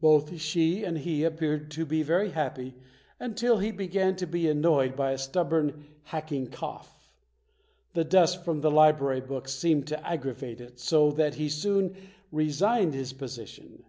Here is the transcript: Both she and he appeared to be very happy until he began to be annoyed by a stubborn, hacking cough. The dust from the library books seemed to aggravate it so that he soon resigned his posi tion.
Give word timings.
Both 0.00 0.36
she 0.40 0.82
and 0.82 0.98
he 0.98 1.22
appeared 1.22 1.70
to 1.70 1.86
be 1.86 2.02
very 2.02 2.30
happy 2.30 2.74
until 3.20 3.58
he 3.60 3.70
began 3.70 4.16
to 4.16 4.26
be 4.26 4.48
annoyed 4.48 4.96
by 4.96 5.12
a 5.12 5.16
stubborn, 5.18 5.84
hacking 6.02 6.48
cough. 6.48 7.08
The 7.94 8.02
dust 8.02 8.44
from 8.44 8.62
the 8.62 8.70
library 8.72 9.20
books 9.20 9.52
seemed 9.54 9.86
to 9.86 10.04
aggravate 10.04 10.60
it 10.60 10.80
so 10.80 11.12
that 11.12 11.36
he 11.36 11.48
soon 11.48 11.94
resigned 12.32 12.94
his 12.94 13.12
posi 13.12 13.46
tion. 13.46 13.84